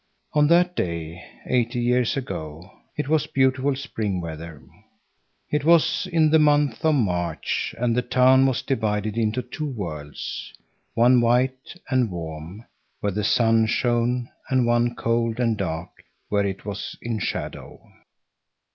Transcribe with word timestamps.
On 0.33 0.47
that 0.47 0.75
day, 0.75 1.23
eighty 1.45 1.79
years 1.79 2.17
ago, 2.17 2.71
it 2.97 3.07
was 3.07 3.27
beautiful 3.27 3.75
spring 3.75 4.19
weather. 4.19 4.63
It 5.51 5.63
was 5.63 6.07
in 6.11 6.31
the 6.31 6.39
month 6.39 6.83
of 6.83 6.95
March, 6.95 7.75
and 7.77 7.95
the 7.95 8.01
town 8.01 8.47
was 8.47 8.63
divided 8.63 9.15
into 9.15 9.43
two 9.43 9.67
worlds; 9.69 10.53
one 10.95 11.21
white 11.21 11.75
and 11.91 12.09
warm, 12.09 12.65
where 12.99 13.11
the 13.11 13.23
sun 13.23 13.67
shone, 13.67 14.27
and 14.49 14.65
one 14.65 14.95
cold 14.95 15.39
and 15.39 15.55
dark, 15.55 15.89
where 16.29 16.47
it 16.47 16.65
was 16.65 16.97
in 17.03 17.19
shadow. 17.19 17.79